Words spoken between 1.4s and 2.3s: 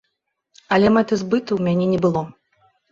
ў мяне не было.